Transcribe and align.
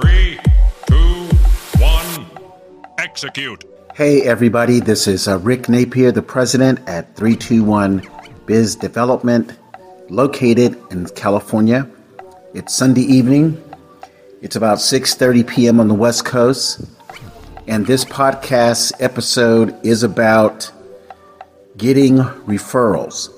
Three, 0.00 0.40
two, 0.88 1.28
one, 1.78 2.26
execute. 2.98 3.64
Hey, 3.94 4.22
everybody, 4.22 4.80
this 4.80 5.06
is 5.06 5.28
uh, 5.28 5.38
Rick 5.38 5.68
Napier, 5.68 6.10
the 6.10 6.20
president 6.20 6.80
at 6.88 7.14
321 7.14 8.02
Biz 8.44 8.74
Development, 8.74 9.56
located 10.10 10.76
in 10.90 11.06
California. 11.10 11.88
It's 12.54 12.74
Sunday 12.74 13.02
evening. 13.02 13.62
It's 14.42 14.56
about 14.56 14.78
6:30 14.78 15.46
p.m. 15.46 15.78
on 15.78 15.86
the 15.86 15.94
West 15.94 16.24
Coast, 16.24 16.80
and 17.68 17.86
this 17.86 18.04
podcast 18.04 18.94
episode 18.98 19.76
is 19.86 20.02
about 20.02 20.72
getting 21.76 22.16
referrals. 22.48 23.28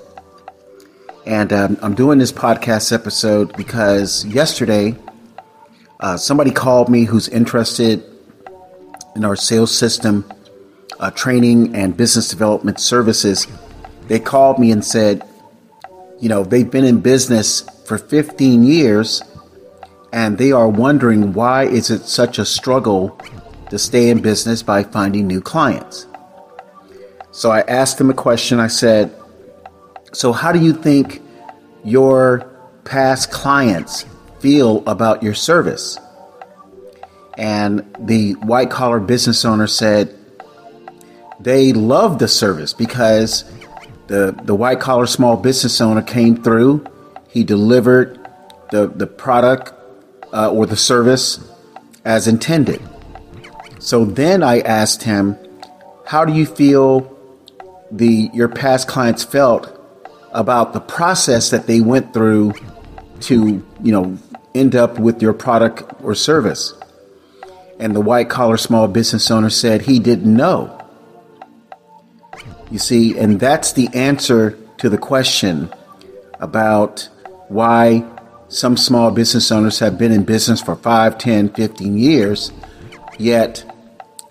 And 1.27 1.53
um, 1.53 1.77
I'm 1.83 1.95
doing 1.95 2.19
this 2.19 2.33
podcast 2.33 2.95
episode 2.95 3.55
because 3.59 4.25
yesterday 4.25 4.97
uh, 6.01 6.17
somebody 6.17 6.51
called 6.51 6.89
me 6.89 7.05
who's 7.05 7.29
interested 7.29 8.05
in 9.15 9.25
our 9.25 9.37
sales 9.37 9.77
system, 9.77 10.31
uh, 11.01 11.11
training, 11.11 11.75
and 11.75 11.97
business 11.97 12.29
development 12.29 12.81
services. 12.81 13.47
They 14.09 14.21
called 14.21 14.59
me 14.59 14.71
and 14.71 14.85
said, 14.85 15.27
you 16.21 16.29
know, 16.29 16.45
they've 16.45 16.71
been 16.71 16.85
in 16.85 17.01
business 17.01 17.63
for 17.87 17.99
15 17.99 18.63
years 18.63 19.23
and 20.13 20.39
they 20.39 20.53
are 20.53 20.69
wondering 20.69 21.33
why 21.33 21.65
is 21.65 21.91
it 21.91 22.03
such 22.03 22.39
a 22.39 22.45
struggle 22.45 23.19
to 23.71 23.79
stay 23.79 24.11
in 24.11 24.21
business 24.21 24.63
by 24.63 24.83
finding 24.83 25.27
new 25.27 25.41
clients. 25.41 26.07
So 27.33 27.51
I 27.51 27.61
asked 27.63 27.99
them 27.99 28.11
a 28.11 28.15
question. 28.15 28.61
I 28.61 28.69
said, 28.69 29.15
So, 30.13 30.33
how 30.33 30.53
do 30.53 30.61
you 30.61 30.73
think 30.73 31.21
your 31.85 32.51
past 32.85 33.31
clients 33.31 34.07
feel 34.47 34.81
about 34.87 35.25
your 35.25 35.35
service? 35.35 35.99
And 37.37 37.85
the 37.99 38.35
white 38.35 38.71
collar 38.71 39.01
business 39.01 39.45
owner 39.45 39.67
said 39.67 40.17
they 41.41 41.73
love 41.73 42.21
the 42.21 42.29
service 42.29 42.73
because 42.73 43.45
the, 44.07 44.39
the 44.45 44.55
white 44.55 44.79
collar 44.79 45.07
small 45.07 45.37
business 45.37 45.81
owner 45.81 46.01
came 46.01 46.45
through, 46.45 46.87
he 47.29 47.43
delivered 47.43 48.25
the, 48.71 48.87
the 48.87 49.09
product 49.09 49.73
uh, 50.33 50.53
or 50.53 50.65
the 50.65 50.77
service 50.77 51.41
as 52.05 52.29
intended. 52.29 52.81
So 53.81 54.05
then 54.05 54.45
I 54.45 54.61
asked 54.61 55.03
him, 55.03 55.37
How 56.07 56.25
do 56.25 56.33
you 56.33 56.47
feel 56.47 57.13
the 57.91 58.31
your 58.33 58.49
past 58.49 58.87
clients 58.87 59.25
felt 59.25 59.65
about 60.31 60.73
the 60.73 60.81
process 60.81 61.51
that 61.51 61.67
they 61.67 61.81
went 61.81 62.15
through 62.15 62.53
to, 63.21 63.65
you 63.83 63.93
know, 63.93 64.17
end 64.59 64.75
up 64.75 64.99
with 64.99 65.23
your 65.23 65.33
product 65.33 65.85
or 66.03 66.15
service. 66.15 66.75
And 67.79 67.95
the 67.95 68.01
white 68.01 68.31
collar 68.31 68.57
small 68.57 68.89
business 68.89 69.31
owner 69.31 69.51
said 69.51 69.83
he 69.83 69.99
didn't 69.99 70.35
know. 70.35 70.73
You 72.71 72.79
see, 72.79 73.19
and 73.19 73.39
that's 73.39 73.73
the 73.73 73.89
answer 73.95 74.59
to 74.79 74.89
the 74.89 74.99
question 74.99 75.73
about 76.41 77.09
why 77.49 78.05
some 78.49 78.77
small 78.77 79.11
business 79.11 79.51
owners 79.51 79.79
have 79.79 79.99
been 79.99 80.13
in 80.13 80.25
business 80.25 80.61
for 80.61 80.77
5, 80.77 81.19
10, 81.19 81.51
15 81.51 81.99
years, 81.99 82.53
yet 83.19 83.65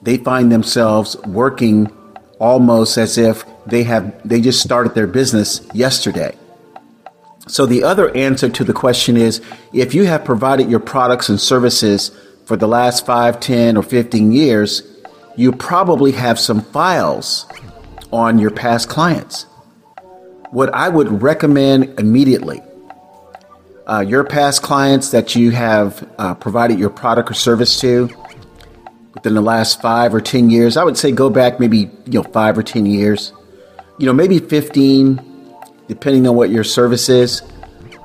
they 0.02 0.18
find 0.18 0.52
themselves 0.52 1.18
working 1.26 1.92
almost 2.40 2.98
as 2.98 3.18
if 3.18 3.44
they 3.66 3.84
have 3.84 4.14
they 4.28 4.42
just 4.42 4.62
started 4.62 4.94
their 4.94 5.08
business 5.08 5.66
yesterday. 5.74 6.36
So 7.48 7.66
the 7.66 7.84
other 7.84 8.16
answer 8.16 8.50
to 8.50 8.64
the 8.64 8.74
question 8.74 9.18
is 9.18 9.42
if 9.74 9.94
you 9.94 10.06
have 10.06 10.26
provided 10.26 10.70
your 10.70 10.80
products 10.80 11.30
and 11.30 11.40
services 11.40 12.12
for 12.46 12.56
the 12.58 12.68
last 12.68 13.06
5, 13.06 13.40
10 13.40 13.78
or 13.78 13.84
15 13.84 14.32
years, 14.32 14.84
you 15.36 15.52
probably 15.52 16.12
have 16.14 16.40
some 16.40 16.62
files 16.62 17.46
on 18.12 18.40
your 18.40 18.52
past 18.52 18.90
clients. 18.90 19.44
What 20.52 20.74
I 20.74 20.90
would 20.90 21.22
recommend 21.22 22.00
immediately 22.00 22.62
uh, 23.88 24.04
your 24.08 24.24
past 24.24 24.64
clients 24.64 25.12
that 25.12 25.36
you 25.36 25.52
have 25.52 26.08
uh, 26.18 26.34
provided 26.36 26.80
your 26.80 26.90
product 26.90 27.30
or 27.30 27.34
service 27.34 27.80
to 27.82 28.10
within 29.14 29.36
the 29.36 29.42
last 29.42 29.82
five 29.82 30.14
or 30.14 30.22
10 30.22 30.50
years, 30.50 30.78
I 30.78 30.84
would 30.84 30.98
say 30.98 31.12
go 31.12 31.30
back 31.30 31.60
maybe, 31.60 31.90
you 32.06 32.22
know, 32.22 32.24
five 32.24 32.58
or 32.58 32.64
10 32.64 32.86
years, 32.86 33.32
you 34.00 34.06
know, 34.06 34.14
maybe 34.14 34.40
15, 34.40 35.35
depending 35.88 36.28
on 36.28 36.36
what 36.36 36.50
your 36.50 36.64
service 36.64 37.10
is. 37.10 37.42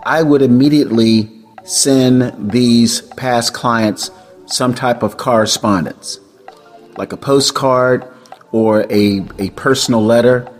I 0.04 0.22
would 0.22 0.42
immediately 0.42 1.30
send 1.64 2.50
these 2.50 3.02
past 3.02 3.52
clients 3.54 4.10
some 4.46 4.74
type 4.74 5.02
of 5.02 5.16
correspondence, 5.16 6.18
like 6.96 7.12
a 7.12 7.16
postcard 7.16 8.04
or 8.52 8.80
a, 8.90 9.24
a 9.38 9.50
personal 9.50 10.02
letter 10.02 10.50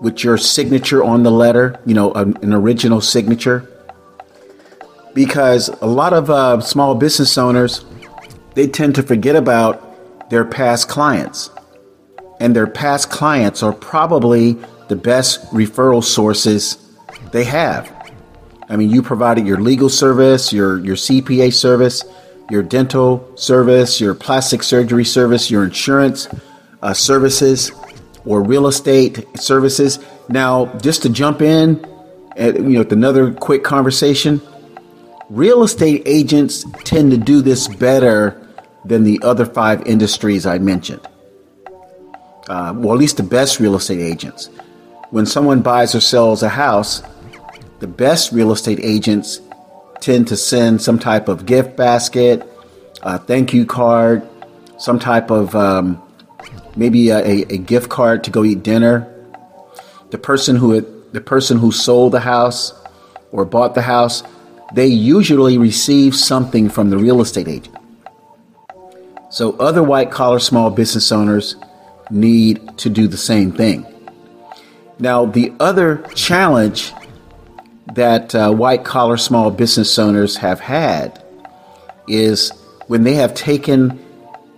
with 0.00 0.24
your 0.24 0.36
signature 0.36 1.02
on 1.02 1.22
the 1.22 1.30
letter, 1.30 1.78
you 1.86 1.94
know, 1.94 2.12
an, 2.12 2.36
an 2.42 2.52
original 2.52 3.00
signature. 3.00 3.68
Because 5.14 5.68
a 5.80 5.86
lot 5.86 6.12
of 6.12 6.30
uh, 6.30 6.60
small 6.60 6.94
business 6.94 7.36
owners, 7.36 7.84
they 8.54 8.66
tend 8.66 8.94
to 8.96 9.02
forget 9.02 9.36
about 9.36 10.30
their 10.30 10.44
past 10.44 10.88
clients. 10.88 11.50
And 12.38 12.56
their 12.56 12.66
past 12.66 13.10
clients 13.10 13.62
are 13.62 13.72
probably 13.72 14.56
the 14.90 14.96
best 14.96 15.40
referral 15.52 16.02
sources 16.04 16.76
they 17.30 17.44
have. 17.44 17.90
I 18.68 18.76
mean, 18.76 18.90
you 18.90 19.02
provided 19.02 19.46
your 19.46 19.60
legal 19.60 19.88
service, 19.88 20.52
your, 20.52 20.78
your 20.80 20.96
CPA 20.96 21.54
service, 21.54 22.04
your 22.50 22.64
dental 22.64 23.32
service, 23.36 24.00
your 24.00 24.14
plastic 24.14 24.64
surgery 24.64 25.04
service, 25.04 25.48
your 25.48 25.62
insurance 25.62 26.28
uh, 26.82 26.92
services, 26.92 27.70
or 28.24 28.42
real 28.42 28.66
estate 28.66 29.24
services. 29.36 30.00
Now, 30.28 30.66
just 30.78 31.02
to 31.02 31.08
jump 31.08 31.40
in, 31.40 31.86
at, 32.36 32.56
you 32.56 32.62
know, 32.62 32.78
with 32.80 32.92
another 32.92 33.32
quick 33.32 33.62
conversation, 33.62 34.42
real 35.28 35.62
estate 35.62 36.02
agents 36.04 36.64
tend 36.84 37.12
to 37.12 37.16
do 37.16 37.42
this 37.42 37.68
better 37.68 38.44
than 38.84 39.04
the 39.04 39.20
other 39.22 39.46
five 39.46 39.86
industries 39.86 40.46
I 40.46 40.58
mentioned. 40.58 41.06
Uh, 42.48 42.72
well, 42.74 42.94
at 42.94 42.98
least 42.98 43.18
the 43.18 43.22
best 43.22 43.60
real 43.60 43.76
estate 43.76 44.00
agents. 44.00 44.50
When 45.10 45.26
someone 45.26 45.60
buys 45.60 45.94
or 45.96 46.00
sells 46.00 46.44
a 46.44 46.48
house, 46.48 47.02
the 47.80 47.88
best 47.88 48.30
real 48.30 48.52
estate 48.52 48.78
agents 48.80 49.40
tend 50.00 50.28
to 50.28 50.36
send 50.36 50.80
some 50.80 51.00
type 51.00 51.28
of 51.28 51.46
gift 51.46 51.76
basket, 51.76 52.46
a 53.02 53.18
thank 53.18 53.52
you 53.52 53.66
card, 53.66 54.22
some 54.78 55.00
type 55.00 55.30
of 55.30 55.54
um, 55.56 56.00
maybe 56.76 57.10
a, 57.10 57.18
a, 57.52 57.58
gift 57.58 57.88
card 57.88 58.22
to 58.24 58.30
go 58.30 58.44
eat 58.44 58.62
dinner. 58.62 59.12
The 60.10 60.18
person 60.18 60.54
who 60.56 60.80
the 61.12 61.20
person 61.20 61.58
who 61.58 61.72
sold 61.72 62.12
the 62.12 62.20
house 62.20 62.72
or 63.32 63.44
bought 63.44 63.74
the 63.74 63.82
house, 63.82 64.22
they 64.74 64.86
usually 64.86 65.58
receive 65.58 66.14
something 66.14 66.68
from 66.68 66.90
the 66.90 66.96
real 66.96 67.20
estate 67.20 67.48
agent. 67.48 67.76
So 69.30 69.56
other 69.58 69.82
white 69.82 70.12
collar 70.12 70.38
small 70.38 70.70
business 70.70 71.10
owners 71.10 71.56
need 72.10 72.78
to 72.78 72.88
do 72.88 73.08
the 73.08 73.16
same 73.16 73.50
thing. 73.50 73.89
Now, 75.00 75.24
the 75.24 75.52
other 75.58 76.06
challenge 76.14 76.92
that 77.94 78.34
uh, 78.34 78.52
white 78.52 78.84
collar 78.84 79.16
small 79.16 79.50
business 79.50 79.98
owners 79.98 80.36
have 80.36 80.60
had 80.60 81.24
is 82.06 82.52
when 82.86 83.02
they 83.02 83.14
have 83.14 83.34
taken 83.34 83.98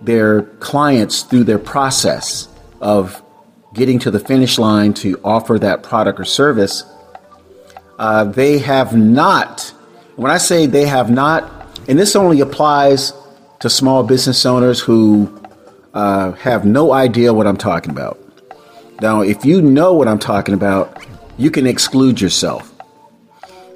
their 0.01 0.43
clients 0.59 1.23
through 1.23 1.45
their 1.45 1.59
process 1.59 2.49
of 2.81 3.23
getting 3.73 3.99
to 3.99 4.11
the 4.11 4.19
finish 4.19 4.59
line 4.59 4.93
to 4.93 5.19
offer 5.23 5.57
that 5.59 5.81
product 5.81 6.19
or 6.19 6.25
service, 6.25 6.83
uh, 7.97 8.25
they 8.25 8.59
have 8.59 8.95
not, 8.95 9.73
when 10.17 10.29
I 10.29 10.37
say 10.37 10.65
they 10.65 10.85
have 10.85 11.09
not, 11.09 11.49
and 11.87 11.97
this 11.97 12.15
only 12.15 12.41
applies 12.41 13.13
to 13.61 13.69
small 13.69 14.03
business 14.03 14.45
owners 14.45 14.79
who 14.79 15.41
uh, 15.93 16.33
have 16.33 16.65
no 16.65 16.91
idea 16.91 17.33
what 17.33 17.47
I'm 17.47 17.57
talking 17.57 17.91
about. 17.91 18.19
Now, 19.01 19.21
if 19.21 19.45
you 19.45 19.61
know 19.61 19.93
what 19.93 20.07
I'm 20.07 20.19
talking 20.19 20.53
about, 20.53 21.05
you 21.37 21.51
can 21.51 21.67
exclude 21.67 22.21
yourself. 22.21 22.73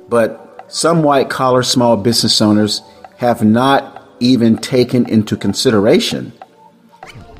But 0.09 0.65
some 0.67 1.03
white 1.03 1.29
collar 1.29 1.63
small 1.63 1.97
business 1.97 2.41
owners 2.41 2.81
have 3.17 3.43
not 3.43 4.03
even 4.19 4.57
taken 4.57 5.07
into 5.09 5.35
consideration 5.35 6.33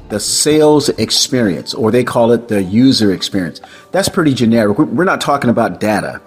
the 0.10 0.20
sales 0.20 0.88
experience, 0.90 1.74
or 1.74 1.92
they 1.92 2.04
call 2.04 2.32
it 2.32 2.48
the 2.48 2.64
user 2.64 3.12
experience. 3.12 3.60
That's 3.92 4.08
pretty 4.08 4.34
generic. 4.34 4.78
We're 4.78 5.04
not 5.04 5.20
talking 5.20 5.50
about 5.50 5.80
data, 5.80 6.22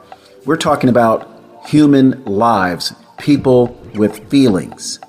we're 0.45 0.57
talking 0.57 0.91
about 0.91 1.27
human 1.67 2.25
lives, 2.25 2.95
people 3.19 3.69
with 3.95 4.29
feelings 4.29 5.01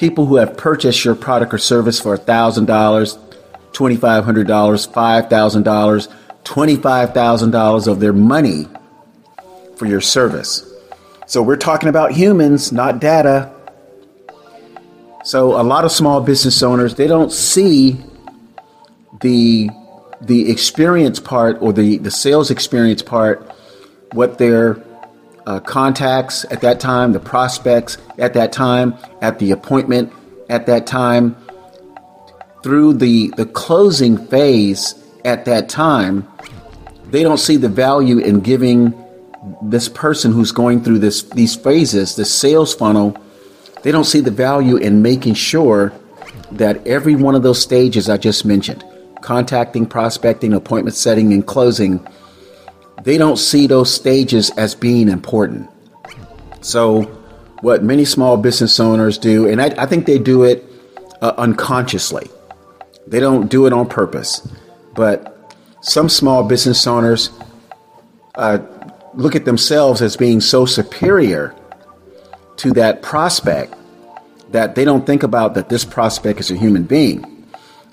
people 0.00 0.24
who 0.24 0.36
have 0.36 0.56
purchased 0.56 1.04
your 1.04 1.14
product 1.14 1.52
or 1.52 1.58
service 1.58 2.00
for 2.00 2.16
$1,000, 2.16 3.29
$2,500, 3.72 4.24
$5,000, 4.24 6.08
$25,000 6.44 7.86
of 7.86 8.00
their 8.00 8.12
money 8.12 8.66
for 9.76 9.86
your 9.86 10.00
service. 10.00 10.70
So 11.26 11.42
we're 11.42 11.56
talking 11.56 11.88
about 11.88 12.12
humans, 12.12 12.72
not 12.72 13.00
data. 13.00 13.52
So 15.22 15.60
a 15.60 15.62
lot 15.62 15.84
of 15.84 15.92
small 15.92 16.20
business 16.20 16.62
owners 16.62 16.94
they 16.94 17.06
don't 17.06 17.30
see 17.30 18.02
the 19.20 19.70
the 20.20 20.50
experience 20.50 21.20
part 21.20 21.58
or 21.60 21.72
the 21.72 21.98
the 21.98 22.10
sales 22.10 22.50
experience 22.50 23.02
part, 23.02 23.54
what 24.12 24.38
their 24.38 24.82
uh, 25.46 25.60
contacts 25.60 26.44
at 26.50 26.60
that 26.62 26.80
time, 26.80 27.12
the 27.12 27.20
prospects 27.20 27.96
at 28.18 28.34
that 28.34 28.52
time, 28.52 28.94
at 29.20 29.38
the 29.38 29.52
appointment 29.52 30.12
at 30.48 30.66
that 30.66 30.86
time, 30.86 31.36
through 32.62 32.94
the 32.94 33.32
the 33.36 33.46
closing 33.46 34.16
phase 34.28 34.94
at 35.24 35.44
that 35.44 35.68
time, 35.68 36.26
they 37.10 37.22
don't 37.22 37.38
see 37.38 37.56
the 37.56 37.68
value 37.68 38.18
in 38.18 38.40
giving 38.40 38.94
this 39.62 39.88
person 39.88 40.32
who's 40.32 40.52
going 40.52 40.82
through 40.82 40.98
this 40.98 41.22
these 41.22 41.56
phases, 41.56 42.16
this 42.16 42.32
sales 42.32 42.74
funnel, 42.74 43.16
they 43.82 43.92
don't 43.92 44.04
see 44.04 44.20
the 44.20 44.30
value 44.30 44.76
in 44.76 45.02
making 45.02 45.34
sure 45.34 45.92
that 46.52 46.86
every 46.86 47.14
one 47.14 47.34
of 47.34 47.42
those 47.42 47.60
stages 47.60 48.08
I 48.08 48.16
just 48.16 48.44
mentioned, 48.44 48.84
contacting, 49.22 49.86
prospecting, 49.86 50.52
appointment 50.52 50.96
setting, 50.96 51.32
and 51.32 51.46
closing, 51.46 52.06
they 53.02 53.16
don't 53.16 53.38
see 53.38 53.66
those 53.66 53.92
stages 53.92 54.50
as 54.58 54.74
being 54.74 55.08
important. 55.08 55.70
So, 56.60 57.02
what 57.62 57.82
many 57.82 58.04
small 58.04 58.36
business 58.36 58.78
owners 58.80 59.16
do, 59.16 59.48
and 59.48 59.60
I, 59.60 59.66
I 59.78 59.86
think 59.86 60.06
they 60.06 60.18
do 60.18 60.44
it 60.44 60.64
uh, 61.22 61.32
unconsciously, 61.38 62.28
they 63.06 63.20
don't 63.20 63.48
do 63.50 63.66
it 63.66 63.72
on 63.72 63.88
purpose, 63.88 64.46
but 64.94 65.54
some 65.80 66.08
small 66.08 66.44
business 66.44 66.86
owners 66.86 67.30
uh, 68.34 68.58
look 69.14 69.34
at 69.34 69.44
themselves 69.44 70.02
as 70.02 70.16
being 70.16 70.40
so 70.40 70.66
superior 70.66 71.54
to 72.56 72.72
that 72.72 73.02
prospect 73.02 73.74
that 74.50 74.74
they 74.74 74.84
don't 74.84 75.06
think 75.06 75.22
about 75.22 75.54
that 75.54 75.68
this 75.68 75.84
prospect 75.84 76.40
is 76.40 76.50
a 76.50 76.56
human 76.56 76.82
being. 76.82 77.46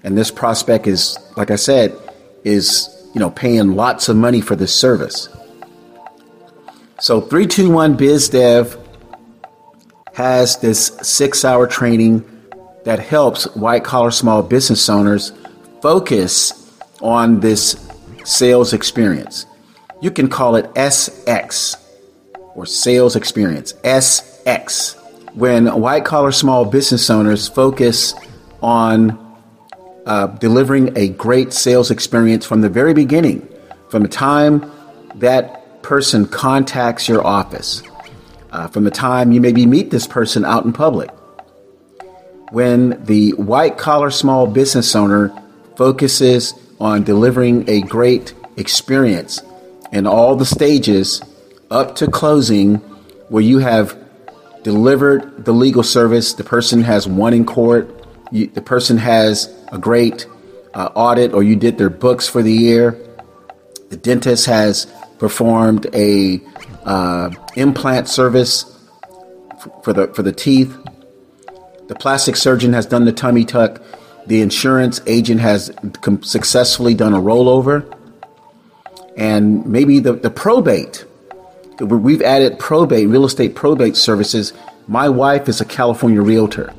And 0.04 0.18
this 0.18 0.32
prospect 0.32 0.88
is, 0.88 1.18
like 1.36 1.52
I 1.52 1.56
said, 1.56 1.96
is, 2.44 2.90
you 3.14 3.20
know, 3.20 3.30
paying 3.30 3.76
lots 3.76 4.10
of 4.10 4.16
money 4.16 4.42
for 4.42 4.56
this 4.56 4.74
service. 4.74 5.30
So 7.00 7.22
321 7.22 7.98
BizDev 7.98 8.80
has 10.14 10.58
this 10.58 10.88
six 11.04 11.46
hour 11.46 11.68
training 11.68 12.26
that 12.88 13.00
helps 13.00 13.54
white 13.54 13.84
collar 13.84 14.12
small 14.12 14.42
business 14.42 14.88
owners 14.88 15.34
focus 15.82 16.72
on 17.02 17.42
this 17.42 17.86
sales 18.24 18.72
experience. 18.72 19.46
You 20.02 20.10
can 20.10 20.30
call 20.30 20.56
it 20.56 20.74
SX 20.74 21.76
or 22.56 22.66
sales 22.66 23.18
experience, 23.18 23.74
SX. 23.84 24.96
When 25.36 25.68
white 25.82 26.06
collar 26.06 26.32
small 26.32 26.64
business 26.64 27.10
owners 27.10 27.50
focus 27.50 28.14
on 28.62 29.20
uh, 30.06 30.28
delivering 30.28 30.98
a 30.98 31.10
great 31.10 31.52
sales 31.52 31.92
experience 31.92 32.46
from 32.46 32.62
the 32.62 32.70
very 32.70 32.94
beginning, 32.94 33.50
from 33.90 34.04
the 34.04 34.10
time 34.10 34.72
that 35.16 35.84
person 35.84 36.26
contacts 36.26 37.10
your 37.10 37.28
office, 37.28 37.84
uh, 38.54 38.68
from 38.70 38.86
the 38.86 38.92
time 38.92 39.34
you 39.34 39.42
maybe 39.42 39.66
meet 39.66 39.92
this 39.92 40.08
person 40.08 40.46
out 40.46 40.64
in 40.64 40.72
public. 40.72 41.10
When 42.52 43.04
the 43.04 43.32
white 43.32 43.78
collar 43.78 44.10
small 44.10 44.48
business 44.48 44.96
owner 44.96 45.34
focuses 45.76 46.54
on 46.80 47.04
delivering 47.04 47.70
a 47.70 47.82
great 47.82 48.34
experience 48.56 49.42
in 49.92 50.08
all 50.08 50.36
the 50.36 50.46
stages 50.46 51.22
up 51.70 51.96
to 51.98 52.08
closing 52.08 52.76
where 53.30 53.44
you 53.44 53.60
have 53.60 53.98
delivered 54.64 55.46
the 55.46 55.52
legal 55.52 55.84
service, 55.84 56.34
the 56.34 56.44
person 56.44 56.82
has 56.84 57.08
won 57.08 57.34
in 57.34 57.46
court, 57.46 57.94
you, 58.32 58.48
the 58.48 58.62
person 58.62 58.98
has 58.98 59.54
a 59.72 59.78
great 59.78 60.26
uh, 60.74 60.90
audit, 60.96 61.34
or 61.34 61.44
you 61.44 61.56
did 61.56 61.78
their 61.78 61.90
books 61.90 62.28
for 62.28 62.42
the 62.42 62.52
year. 62.52 62.98
The 63.90 63.98
dentist 63.98 64.46
has 64.46 64.88
performed 65.18 65.88
a 65.94 66.42
uh, 66.86 67.32
implant 67.56 68.08
service 68.08 68.66
for 69.84 69.94
the 69.94 70.08
for 70.10 70.24
the 70.24 70.32
teeth. 70.32 70.78
The 71.88 71.96
plastic 71.96 72.36
surgeon 72.36 72.74
has 72.74 72.86
done 72.86 73.06
the 73.06 73.14
tummy 73.14 73.46
tuck. 73.46 73.82
The 74.26 74.42
insurance 74.42 75.02
agent 75.08 75.40
has 75.42 75.72
com- 76.02 76.24
successfully 76.24 76.94
done 76.94 77.14
a 77.14 77.20
rollover 77.20 77.94
and 79.18 79.66
maybe 79.66 80.00
the, 80.00 80.14
the 80.14 80.30
probate. 80.30 81.04
We've 81.80 82.22
added 82.22 82.60
probate, 82.60 83.10
real 83.10 83.26
estate 83.26 83.56
probate 83.56 83.98
services. 83.98 84.54
My 84.88 85.10
wife 85.10 85.50
is 85.50 85.60
a 85.60 85.66
California 85.66 86.22
realtor, 86.22 86.74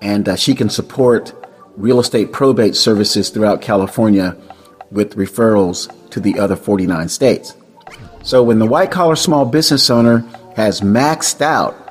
and 0.00 0.28
uh, 0.28 0.36
she 0.36 0.54
can 0.54 0.70
support 0.70 1.34
real 1.76 2.00
estate 2.00 2.32
probate 2.32 2.76
services 2.76 3.30
throughout 3.30 3.60
California 3.60 4.36
with 4.90 5.16
referrals 5.16 5.90
to 6.10 6.20
the 6.20 6.38
other 6.38 6.56
49 6.56 7.08
states. 7.08 7.54
So 8.22 8.42
when 8.42 8.58
the 8.58 8.66
white 8.66 8.90
collar 8.90 9.16
small 9.16 9.44
business 9.44 9.88
owner 9.88 10.18
has 10.56 10.80
maxed 10.80 11.40
out 11.40 11.89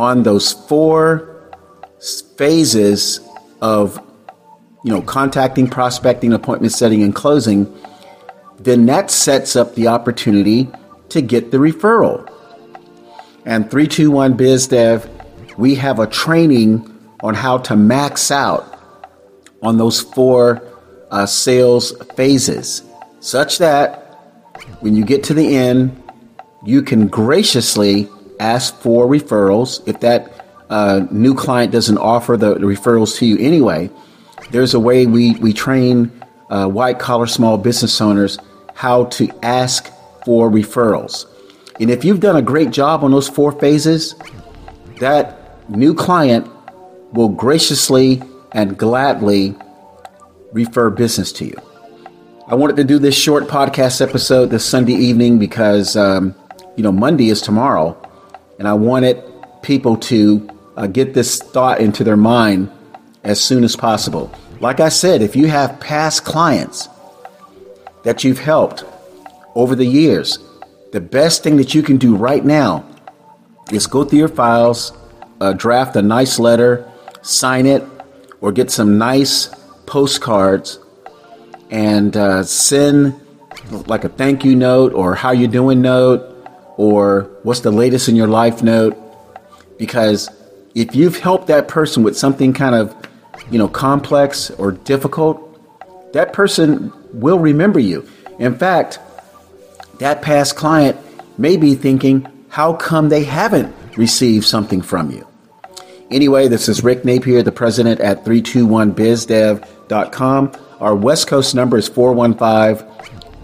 on 0.00 0.22
those 0.22 0.54
four 0.54 1.52
phases 2.38 3.20
of 3.60 4.00
you 4.82 4.90
know 4.90 5.02
contacting, 5.02 5.68
prospecting, 5.68 6.32
appointment 6.32 6.72
setting 6.72 7.02
and 7.02 7.14
closing, 7.14 7.70
then 8.58 8.86
that 8.86 9.10
sets 9.10 9.56
up 9.56 9.74
the 9.74 9.86
opportunity 9.86 10.70
to 11.10 11.20
get 11.20 11.50
the 11.50 11.58
referral. 11.58 12.26
And 13.44 13.70
321 13.70 14.38
BizDev, 14.38 15.58
we 15.58 15.74
have 15.74 15.98
a 15.98 16.06
training 16.06 16.86
on 17.22 17.34
how 17.34 17.58
to 17.58 17.76
max 17.76 18.30
out 18.30 18.78
on 19.62 19.76
those 19.76 20.00
four 20.00 20.62
uh, 21.10 21.26
sales 21.26 21.92
phases, 22.14 22.82
such 23.20 23.58
that 23.58 24.06
when 24.80 24.96
you 24.96 25.04
get 25.04 25.22
to 25.24 25.34
the 25.34 25.54
end, 25.56 26.02
you 26.64 26.80
can 26.80 27.06
graciously 27.06 28.08
ask 28.40 28.74
for 28.76 29.06
referrals. 29.06 29.86
If 29.86 30.00
that 30.00 30.46
uh, 30.70 31.06
new 31.10 31.34
client 31.34 31.72
doesn't 31.72 31.98
offer 31.98 32.36
the, 32.36 32.54
referrals 32.56 33.16
to 33.18 33.26
you 33.26 33.38
anyway, 33.38 33.90
there's 34.50 34.74
a 34.74 34.80
way 34.80 35.06
we, 35.06 35.34
we 35.36 35.52
train 35.52 36.10
uh, 36.48 36.68
white 36.68 36.98
collar 36.98 37.26
small 37.26 37.58
business 37.58 38.00
owners 38.00 38.38
how 38.74 39.04
to 39.04 39.28
ask 39.42 39.92
for 40.24 40.50
referrals. 40.50 41.26
And 41.78 41.90
if 41.90 42.04
you've 42.04 42.20
done 42.20 42.36
a 42.36 42.42
great 42.42 42.70
job 42.70 43.04
on 43.04 43.10
those 43.10 43.28
four 43.28 43.52
phases, 43.52 44.14
that 44.98 45.68
new 45.70 45.94
client 45.94 46.48
will 47.12 47.28
graciously 47.28 48.22
and 48.52 48.76
gladly 48.76 49.54
refer 50.52 50.90
business 50.90 51.32
to 51.32 51.44
you. 51.44 51.56
I 52.48 52.54
wanted 52.54 52.76
to 52.76 52.84
do 52.84 52.98
this 52.98 53.16
short 53.16 53.44
podcast 53.44 54.00
episode 54.00 54.46
this 54.46 54.64
Sunday 54.64 54.94
evening 54.94 55.38
because, 55.38 55.96
um, 55.96 56.34
you 56.76 56.82
know, 56.82 56.90
Monday 56.90 57.28
is 57.28 57.40
tomorrow, 57.40 57.96
and 58.60 58.68
I 58.68 58.74
wanted 58.74 59.24
people 59.62 59.96
to 59.96 60.46
uh, 60.76 60.86
get 60.86 61.14
this 61.14 61.38
thought 61.38 61.80
into 61.80 62.04
their 62.04 62.18
mind 62.18 62.70
as 63.24 63.40
soon 63.40 63.64
as 63.64 63.74
possible. 63.74 64.30
Like 64.60 64.80
I 64.80 64.90
said, 64.90 65.22
if 65.22 65.34
you 65.34 65.46
have 65.46 65.80
past 65.80 66.26
clients 66.26 66.86
that 68.04 68.22
you've 68.22 68.38
helped 68.38 68.84
over 69.54 69.74
the 69.74 69.86
years, 69.86 70.38
the 70.92 71.00
best 71.00 71.42
thing 71.42 71.56
that 71.56 71.74
you 71.74 71.82
can 71.82 71.96
do 71.96 72.14
right 72.14 72.44
now 72.44 72.84
is 73.72 73.86
go 73.86 74.04
through 74.04 74.18
your 74.18 74.28
files, 74.28 74.92
uh, 75.40 75.54
draft 75.54 75.96
a 75.96 76.02
nice 76.02 76.38
letter, 76.38 76.86
sign 77.22 77.64
it, 77.64 77.82
or 78.42 78.52
get 78.52 78.70
some 78.70 78.98
nice 78.98 79.48
postcards 79.86 80.78
and 81.70 82.14
uh, 82.14 82.42
send 82.42 83.18
like 83.86 84.04
a 84.04 84.10
thank 84.10 84.44
you 84.44 84.54
note 84.54 84.92
or 84.92 85.14
how 85.14 85.30
you 85.30 85.48
doing 85.48 85.80
note 85.80 86.29
or 86.80 87.22
what's 87.42 87.60
the 87.60 87.70
latest 87.70 88.08
in 88.08 88.16
your 88.16 88.28
life 88.28 88.62
note 88.62 88.96
because 89.78 90.28
if 90.74 90.94
you've 90.94 91.18
helped 91.18 91.48
that 91.48 91.68
person 91.68 92.02
with 92.02 92.16
something 92.16 92.52
kind 92.52 92.74
of 92.74 92.94
you 93.50 93.58
know 93.58 93.68
complex 93.68 94.50
or 94.50 94.72
difficult 94.72 95.50
that 96.12 96.32
person 96.32 96.92
will 97.12 97.38
remember 97.38 97.78
you. 97.78 98.08
In 98.38 98.56
fact, 98.56 98.98
that 99.98 100.22
past 100.22 100.56
client 100.56 100.96
may 101.38 101.56
be 101.56 101.74
thinking, 101.74 102.26
how 102.48 102.74
come 102.74 103.08
they 103.08 103.24
haven't 103.24 103.74
received 103.96 104.46
something 104.46 104.82
from 104.82 105.10
you? 105.10 105.26
Anyway, 106.10 106.48
this 106.48 106.68
is 106.68 106.82
Rick 106.82 107.04
Napier, 107.04 107.42
the 107.42 107.52
president 107.52 108.00
at 108.00 108.24
321bizdev.com. 108.24 110.52
Our 110.80 110.96
West 110.96 111.28
Coast 111.28 111.54
number 111.54 111.78
is 111.78 111.88
415 111.88 112.88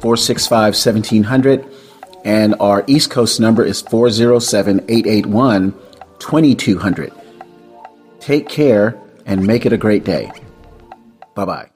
465 0.00 0.74
1700, 0.74 1.64
and 2.26 2.56
our 2.58 2.84
East 2.88 3.10
Coast 3.10 3.38
number 3.38 3.64
is 3.64 3.80
407 3.80 4.80
881 4.88 5.72
2200. 6.18 7.12
Take 8.18 8.48
care 8.48 8.98
and 9.24 9.46
make 9.46 9.64
it 9.64 9.72
a 9.72 9.78
great 9.78 10.04
day. 10.04 10.30
Bye 11.34 11.44
bye. 11.44 11.75